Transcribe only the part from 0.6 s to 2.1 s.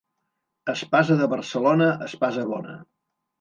Espasa de Barcelona,